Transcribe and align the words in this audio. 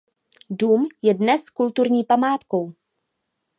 Dům 0.49 0.85
je 1.01 1.13
dnes 1.13 1.49
kulturní 1.49 2.03
památkou. 2.03 2.73